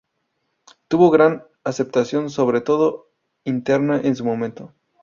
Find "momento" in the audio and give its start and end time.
4.25-4.73